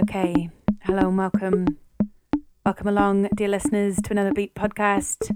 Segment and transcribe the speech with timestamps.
[0.00, 0.48] Okay,
[0.82, 1.66] hello and welcome.
[2.64, 5.30] Welcome along, dear listeners, to another Bleep podcast.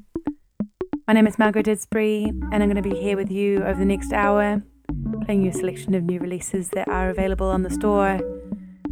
[1.07, 3.85] My name is Margaret Didsbury, and I'm going to be here with you over the
[3.85, 4.63] next hour,
[5.25, 8.19] playing you a selection of new releases that are available on the store,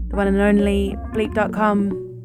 [0.09, 2.23] the one and only bleep.com.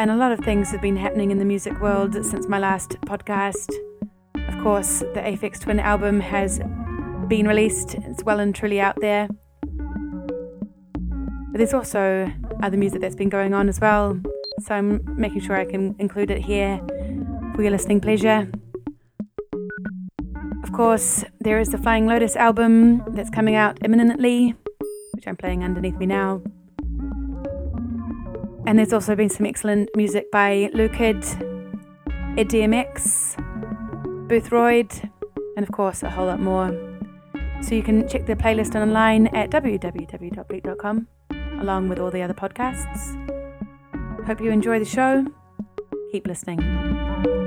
[0.00, 2.96] And a lot of things have been happening in the music world since my last
[3.02, 3.72] podcast.
[4.48, 6.60] Of course, the Aphex Twin album has
[7.28, 9.28] been released, it's well and truly out there.
[11.50, 12.32] But there's also
[12.62, 14.20] other music that's been going on as well,
[14.60, 16.80] so I'm making sure I can include it here
[17.54, 18.50] for your listening pleasure.
[20.62, 24.54] Of course, there is the Flying Lotus album that's coming out imminently,
[25.12, 26.42] which I'm playing underneath me now.
[28.66, 31.22] And there's also been some excellent music by Lucid,
[32.36, 33.36] Ed DMX,
[34.26, 35.10] Boothroyd,
[35.56, 36.93] and of course a whole lot more.
[37.62, 41.08] So you can check the playlist online at www.bleep.com
[41.60, 43.20] along with all the other podcasts.
[44.26, 45.26] Hope you enjoy the show.
[46.12, 47.43] Keep listening.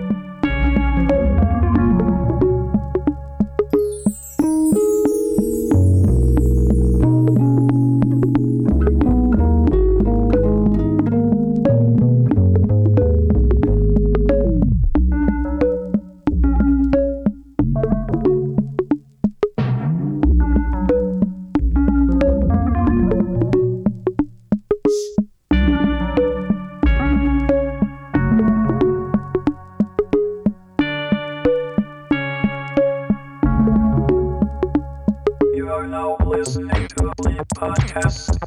[38.02, 38.38] podcast.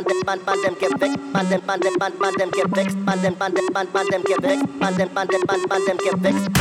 [0.00, 2.66] Man pandem man pandem them get pandem man them man them man man them get
[2.70, 5.60] pandem man them man them man man them get vexed, man them man them man
[5.68, 6.59] man them get vexed.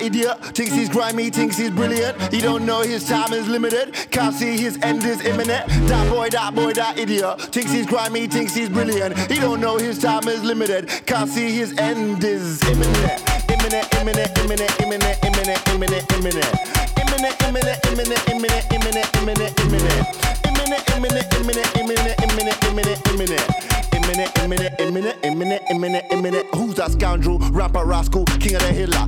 [0.00, 2.32] Idiot thinks he's grimy, thinks he's brilliant.
[2.32, 5.66] He don't know his time is limited, can't see his end is imminent.
[5.88, 9.16] That boy, that boy, that idiot thinks he's grimy, thinks he's brilliant.
[9.30, 13.22] He don't know his time is limited, can't see his end is imminent.
[13.50, 16.80] Imminent, imminent, imminent, imminent, imminent, imminent, imminent.
[16.98, 20.20] Imminent, imminent, imminent, imminent, imminent, imminent, imminent.
[20.46, 23.70] Imminent, imminent, imminent, imminent, imminent, imminent, imminent.
[23.92, 26.46] Imminent, imminent, imminent, imminent, imminent, imminent.
[26.54, 27.38] Who's that scoundrel?
[27.38, 29.06] Rapper rascal, king of the hilla,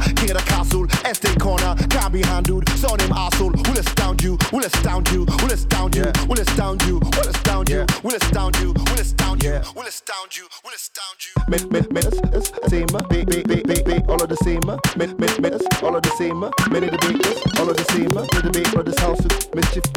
[1.43, 2.69] corner, can't be handled.
[2.79, 3.53] Saw him arsehole.
[3.69, 7.85] Will astound you, will astound you, will astound you, will astound you, will astound you,
[8.05, 11.33] will astound you, will astound you, will astound you, will astound you.
[11.51, 11.59] Me,
[11.99, 14.63] it's, it's same, be, be, be, be, be, all of the same.
[14.97, 16.41] Me, me, me, it's all of the same.
[16.71, 18.15] Many debaters, all of the same.
[18.15, 19.21] Me debate for this house,
[19.55, 19.92] mischief.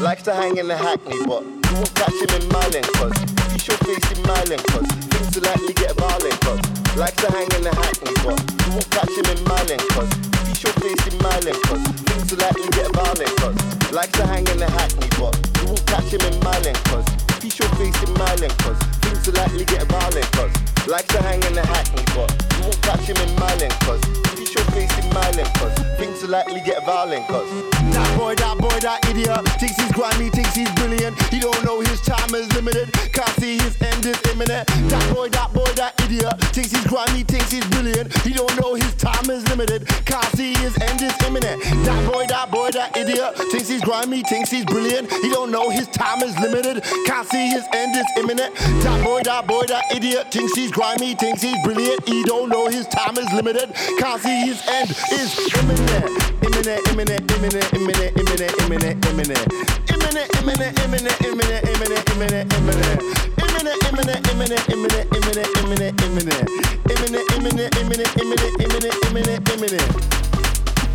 [0.00, 3.16] Likes to hang in the hackney, but you won't catch him in Marlin, cause
[3.50, 6.60] he show face in Marlin, cause things will likely get violent, cause
[6.94, 10.12] likes to hang in the hackney, but you won't catch him in Marlin, cause
[10.46, 13.56] he show face in Marlin, cause things will likely get violent, cause
[13.90, 17.08] likes to hang in the hackney, but you won't catch him in Marlin, cause
[17.42, 20.54] he show face in Marlin, cause things will likely get violent, cause
[20.86, 24.02] likes to hang in the hackney, but you won't catch him in Marlin, cause
[24.38, 27.48] he show face in Marlin, cause things will likely get violent, cause
[27.94, 31.14] that boy, that boy, that idiot thinks he's grimy, thinks he's brilliant.
[31.30, 34.66] He don't know his time is limited, can't see his end is imminent.
[34.90, 38.10] That boy, that boy, that idiot thinks he's grimy, thinks he's brilliant.
[38.26, 41.62] He don't know his time is limited, can't see his end is imminent.
[41.86, 45.10] That boy, that boy, that idiot thinks he's grimy, thinks he's brilliant.
[45.22, 48.54] He don't know his time is limited, can't see his end is imminent.
[48.82, 52.06] That boy, that boy, that idiot thinks he's grimy, thinks he's brilliant.
[52.08, 56.10] He don't know his time is limited, can't see his end is imminent.
[56.44, 59.44] Imminent, imminent, imminent, imminent, imminent, imminent, imminent.
[59.92, 63.02] Imminent, imminent, imminent, imminent, imminent, imminent, imminent.
[63.44, 66.48] Imminent, imminent, imminent, imminent, imminent, imminent, imminent.
[66.90, 69.50] Imminent, imminent, imminent, imminent, imminent, imminent, imminent.
[69.50, 69.90] Imminent.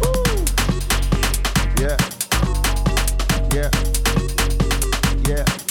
[0.02, 0.46] Woo.
[1.80, 1.98] Yeah.
[3.54, 3.70] Yeah.
[5.28, 5.69] Yeah.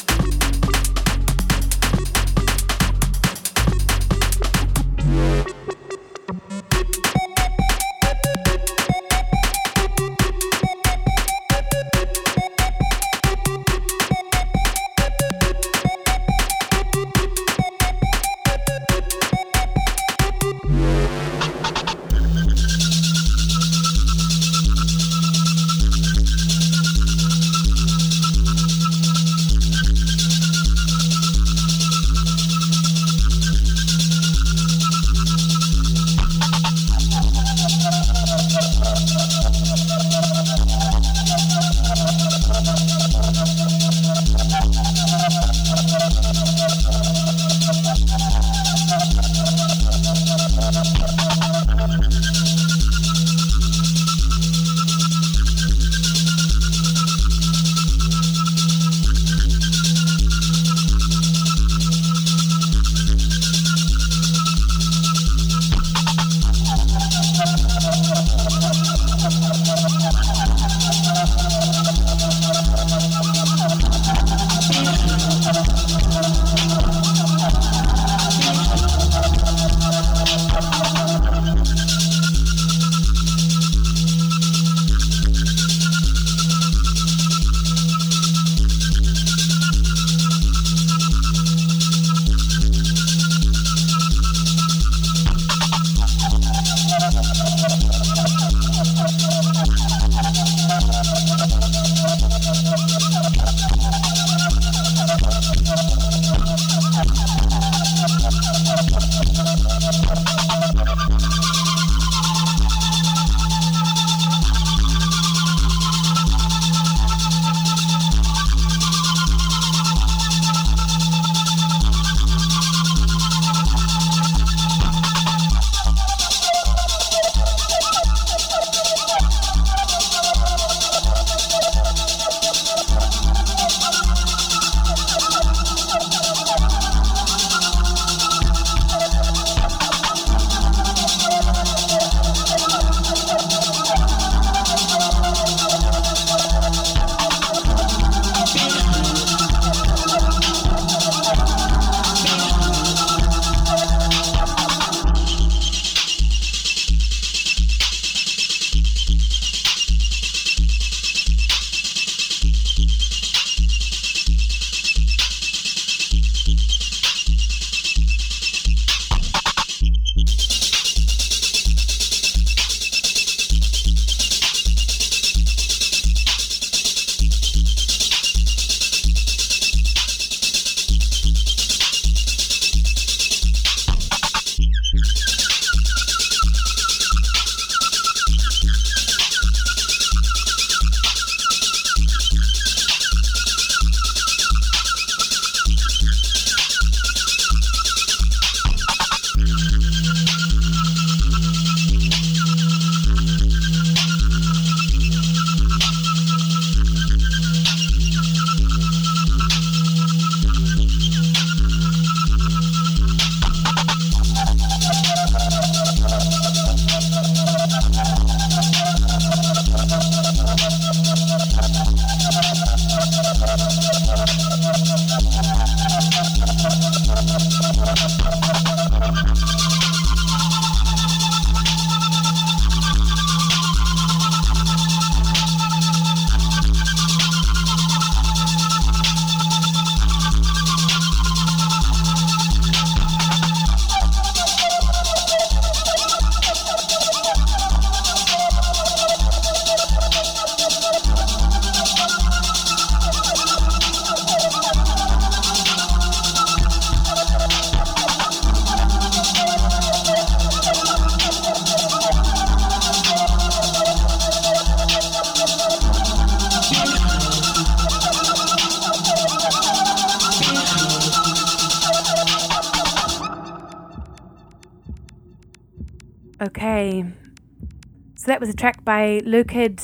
[278.29, 279.81] So that was a track by Lucid.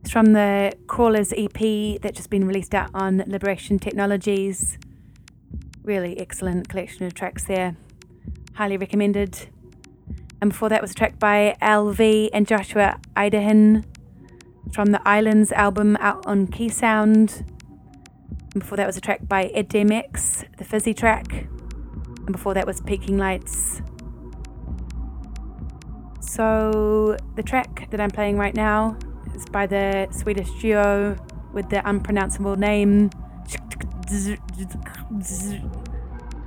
[0.00, 4.76] It's from the Crawlers EP that's just been released out on Liberation Technologies.
[5.84, 7.76] Really excellent collection of tracks there.
[8.54, 9.48] Highly recommended.
[10.40, 13.84] And before that was a track by LV and Joshua Idehen
[14.72, 17.44] from the Islands album out on Key Sound.
[18.52, 21.30] And before that was a track by Ed DMX, the Fizzy track.
[21.30, 23.80] And before that was Peaking Lights.
[26.36, 28.98] So the track that I'm playing right now
[29.34, 31.16] is by the Swedish duo
[31.54, 33.08] with the unpronounceable name.
[34.10, 34.36] You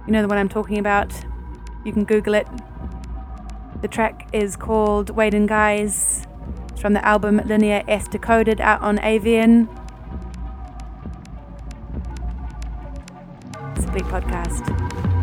[0.06, 1.12] know the one I'm talking about?
[1.84, 2.47] You can Google it.
[3.82, 6.28] The track is called Waiting Guys.
[6.69, 9.67] It's from the album Linear S Decoded out on Avian.
[13.75, 15.18] It's a big podcast.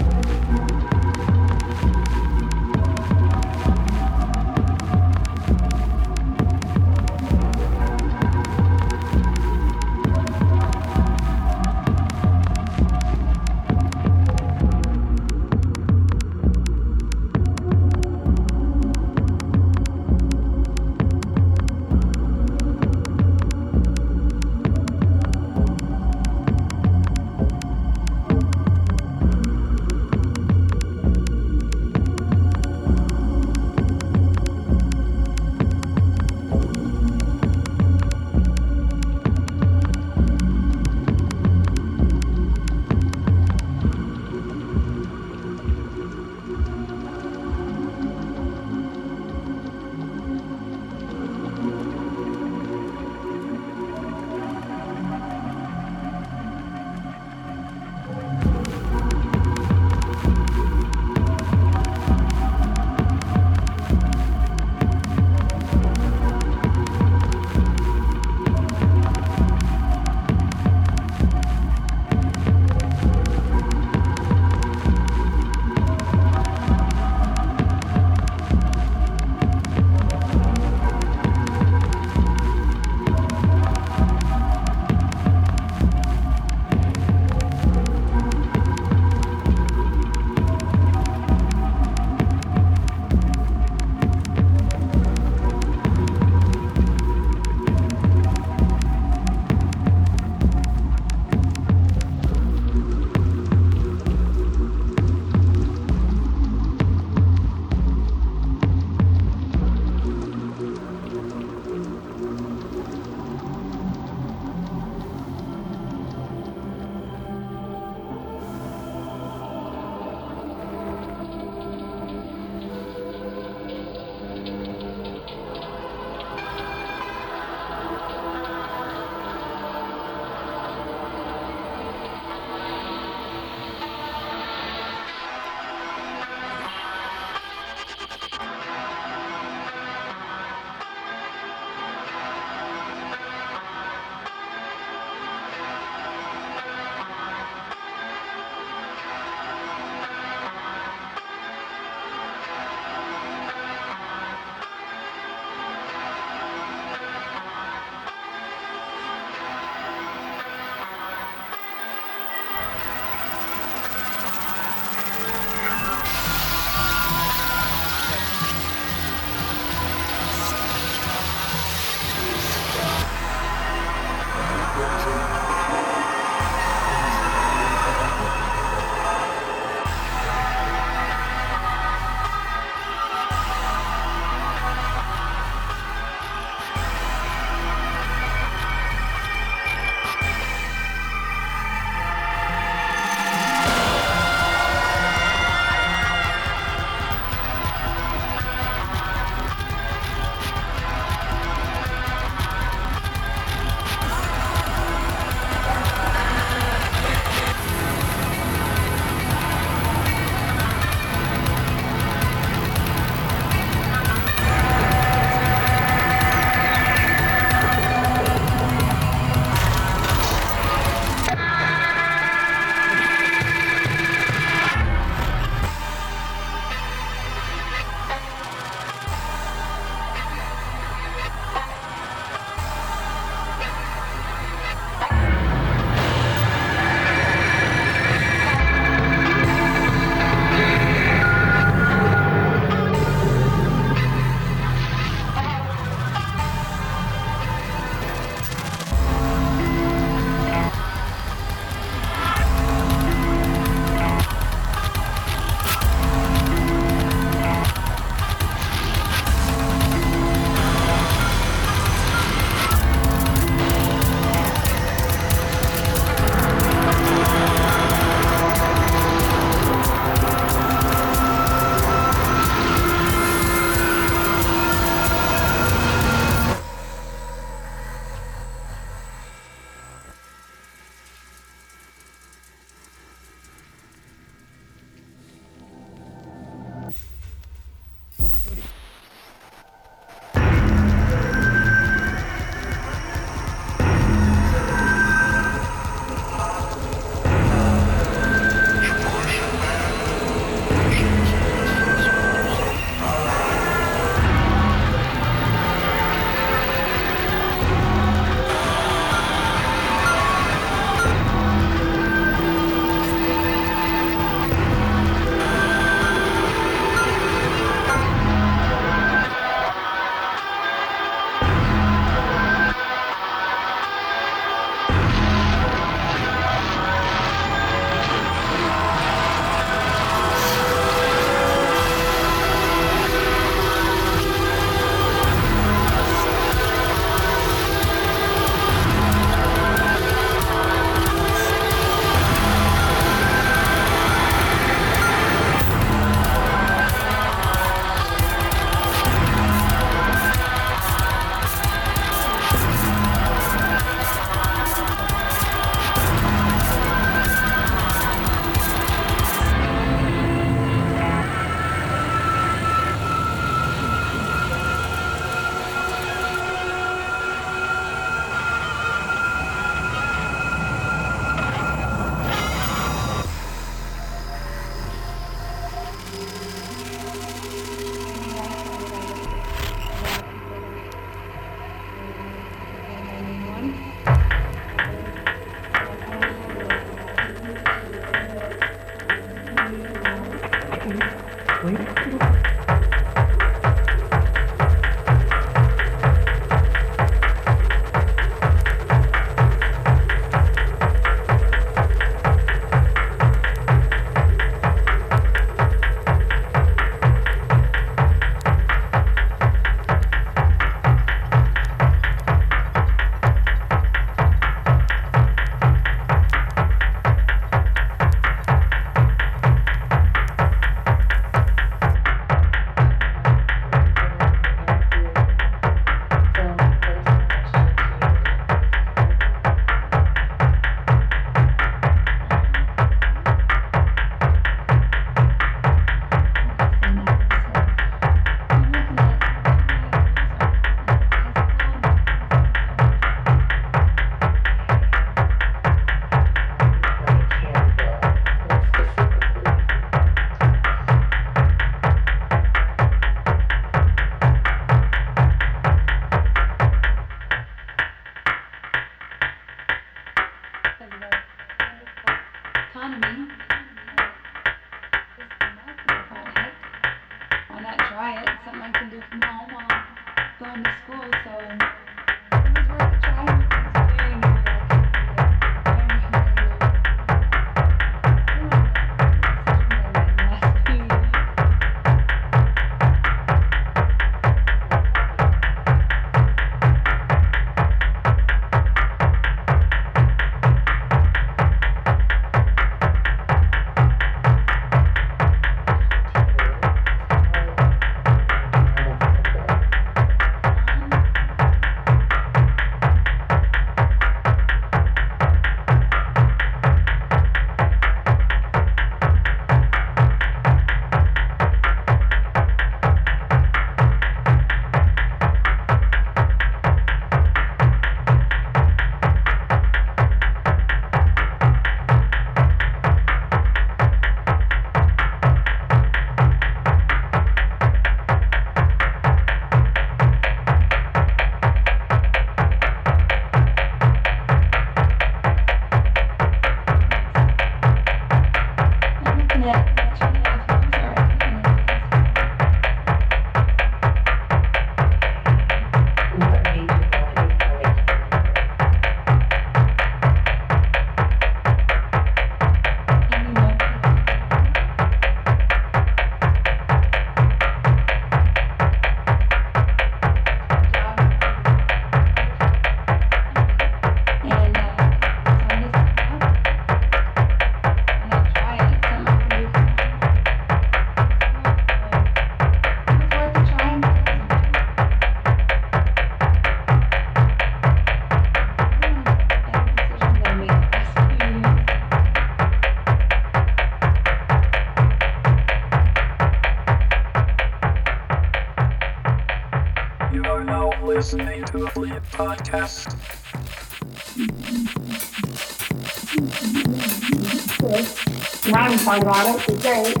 [598.84, 599.96] Part about it is great.
[599.96, 600.00] I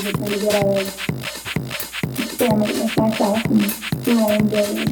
[0.00, 0.80] just need to get a
[2.22, 3.60] experiment with myself and
[4.04, 4.84] do my own day.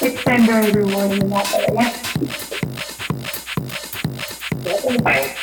[0.00, 1.92] It's been very rewarding in that way.
[4.62, 5.33] So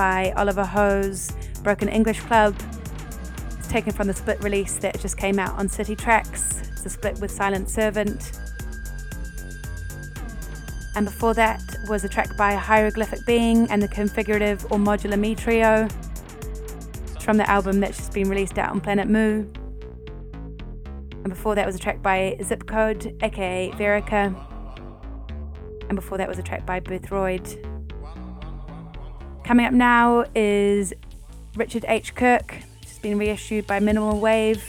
[0.00, 1.30] by Oliver Ho's
[1.62, 2.56] Broken English Club.
[3.58, 6.72] It's taken from the split release that just came out on Cititrax.
[6.72, 8.32] It's a split with Silent Servant.
[10.96, 15.34] And before that was a track by Hieroglyphic Being and the Configurative or Modular Me
[15.34, 15.86] Trio.
[17.14, 19.44] It's from the album that's just been released out on Planet Mu.
[21.12, 24.34] And before that was a track by Zip Code, aka Verica.
[25.90, 27.69] And before that was a track by Boothroyd.
[29.50, 30.94] Coming up now is
[31.56, 32.14] Richard H.
[32.14, 34.62] Kirk, which has been reissued by Minimal Wave.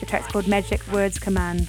[0.00, 1.68] The track's called Magic Words Command.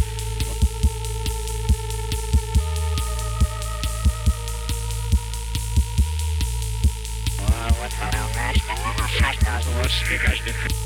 [9.99, 10.80] Podcast.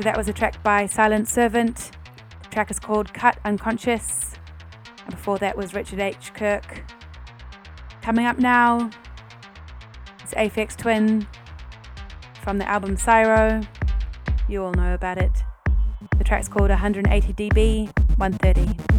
[0.00, 1.90] So that was a track by Silent Servant.
[2.44, 4.34] The track is called Cut Unconscious.
[5.04, 6.32] And before that was Richard H.
[6.32, 6.90] Kirk.
[8.00, 8.88] Coming up now
[10.24, 11.26] is Aphex Twin
[12.42, 13.60] from the album Syro.
[14.48, 15.32] You all know about it.
[16.16, 18.89] The track's called 180 dB 130.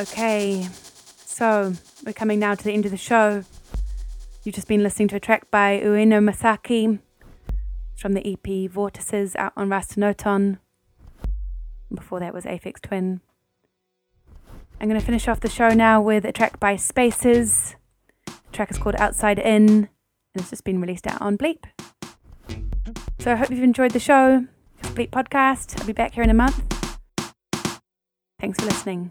[0.00, 0.66] Okay,
[1.26, 1.74] so
[2.06, 3.44] we're coming now to the end of the show.
[4.42, 7.00] You've just been listening to a track by Ueno Masaki
[7.96, 10.56] from the EP Vortices out on Raster-Noton.
[11.94, 13.20] Before that was Aphex Twin.
[14.80, 17.76] I'm going to finish off the show now with a track by Spaces.
[18.24, 19.88] The track is called Outside In and
[20.36, 21.64] it's just been released out on Bleep.
[23.18, 24.46] So I hope you've enjoyed the show.
[24.78, 25.78] It's Bleep Podcast.
[25.78, 26.64] I'll be back here in a month.
[28.40, 29.10] Thanks for listening.